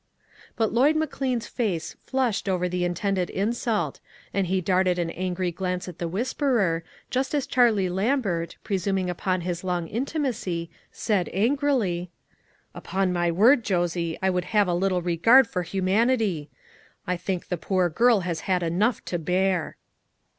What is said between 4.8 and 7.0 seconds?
an angry glance at the whisperer,